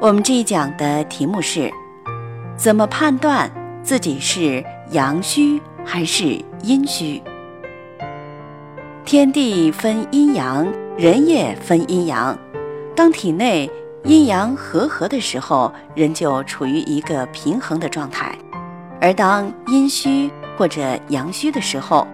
[0.00, 1.70] 我们这一讲的题目是：
[2.56, 3.50] 怎么判断
[3.82, 7.22] 自己是阳虚还是阴虚？
[9.04, 12.34] 天地分阴阳，人也分阴阳。
[12.96, 13.70] 当体内
[14.04, 18.32] 阴阳和合的时候，人就处于一个平衡的状态；
[19.02, 22.08] 而当阴虚或者阳虚的时候，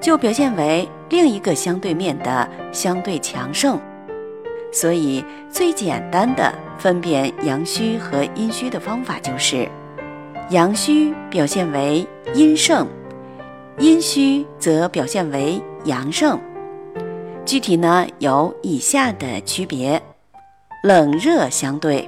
[0.00, 3.78] 就表现为另一个相对面的相对强盛。
[4.76, 9.66] 所以，最简单的分辨阳虚和阴虚的方法就是：
[10.50, 12.86] 阳虚表现为阴盛，
[13.78, 16.38] 阴虚则表现为阳盛。
[17.46, 19.98] 具体呢有以下的区别：
[20.82, 22.06] 冷热相对。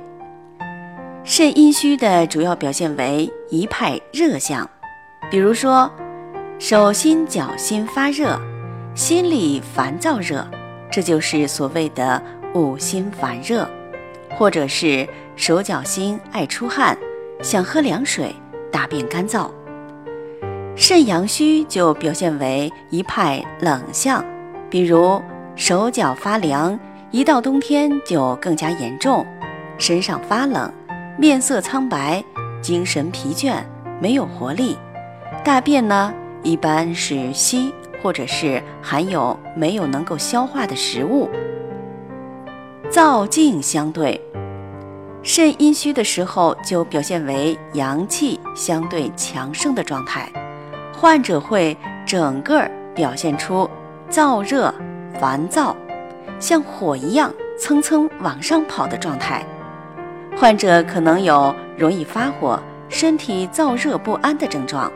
[1.25, 4.69] 肾阴虚的主要表现为一派热象，
[5.31, 5.91] 比如说
[6.59, 8.39] 手心脚心发热，
[8.95, 10.47] 心里烦躁热，
[10.91, 12.23] 这就是所谓的。
[12.55, 13.69] 五心烦热，
[14.37, 16.97] 或者是手脚心爱出汗，
[17.43, 18.35] 想喝凉水，
[18.71, 19.51] 大便干燥。
[20.75, 24.25] 肾阳虚就表现为一派冷象，
[24.71, 25.21] 比如
[25.57, 26.79] 手脚发凉，
[27.11, 29.27] 一到冬天就更加严重，
[29.77, 30.73] 身上发冷，
[31.19, 32.25] 面色苍白，
[32.63, 33.57] 精神疲倦，
[34.01, 34.77] 没有活力。
[35.45, 36.13] 大便呢，
[36.43, 41.29] 一般是稀，或者是含有没有能够消化的食物。
[42.99, 44.21] 燥静相对，
[45.23, 50.29] 肾阴虚的时候就表现为阳气相对强盛的状态，
[50.93, 53.71] 患者会整个表现出
[54.11, 54.75] 燥热、
[55.21, 55.77] 烦躁，
[56.41, 59.47] 像火一样蹭蹭往上跑的状态。
[60.37, 64.91] 患者可能有容易发火、身体燥热不安的症状，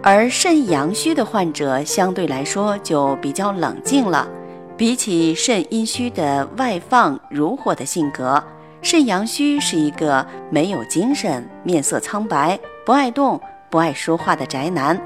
[0.00, 4.28] 而肾阳虚的患者相对来说就比较冷静了。
[4.76, 8.42] 比起肾阴虚的外放如火的性格，
[8.82, 13.40] 肾阳虚是一个没有精神、面色苍白、不爱动、
[13.70, 15.00] 不爱说话的宅男。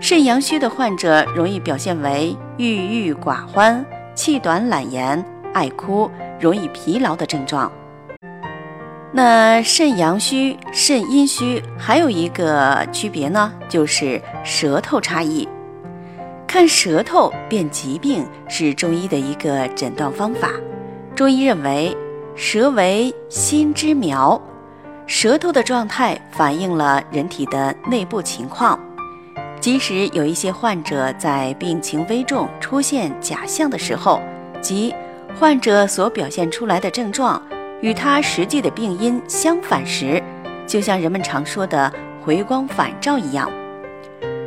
[0.00, 3.84] 肾阳虚的患者容易表现为郁郁寡欢、
[4.14, 6.08] 气短懒言、爱哭、
[6.38, 7.72] 容易疲劳的症状。
[9.10, 15.48] 那肾阳虚、肾阴虚还有一个区别呢，就是舌头差异。
[16.48, 20.48] 看舌头辨疾病是中医的一个诊断方法。
[21.14, 21.94] 中医认为，
[22.34, 24.40] 舌为心之苗，
[25.06, 28.80] 舌头的状态反映了人体的内部情况。
[29.60, 34.18] 即使有一些患者在病情危重、出现假象的时候，
[34.62, 34.94] 即
[35.38, 37.42] 患者所表现出来的症状
[37.82, 40.22] 与他实际的病因相反时，
[40.66, 41.92] 就像人们常说的
[42.24, 43.50] “回光返照”一样。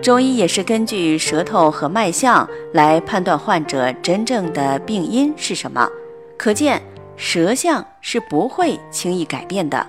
[0.02, 5.88] 中医也是根据舌头和脉象来判断患者真正的病因是什么，
[6.38, 6.82] 可见
[7.16, 9.86] 舌象是不会轻易改变的。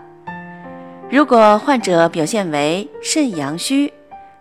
[1.11, 3.91] 如果患者表现为肾阳虚，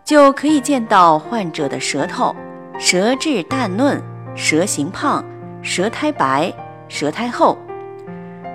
[0.04, 2.36] 就可以见到患者的舌头，
[2.78, 4.02] 舌质淡嫩，
[4.36, 5.24] 舌形胖，
[5.62, 6.54] 舌苔白，
[6.90, 7.56] 舌苔厚；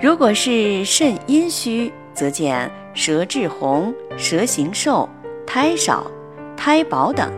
[0.02, 5.08] 如果是肾阴虚，则见舌质红，舌形瘦，
[5.46, 6.06] 苔少。
[6.66, 7.30] 胎宝等，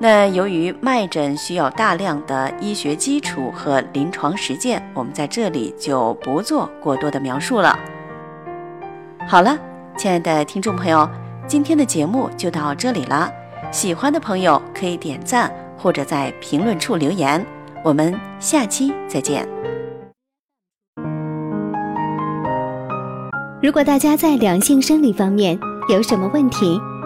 [0.00, 7.78] 那由于脉诊需要大量的医学基础和临床实践，我们在这里就不做过多的描述了。
[9.28, 9.56] 好了，
[9.96, 11.08] 亲爱的听众朋友，
[11.46, 13.30] 今天的节目就到这里了。
[13.70, 15.48] 喜欢的朋友可以点赞
[15.78, 17.46] 或者在评论处留言，
[17.84, 19.48] 我们下期再见。
[23.62, 25.56] 如果大家在两性生理方面
[25.88, 26.80] 有什么问题，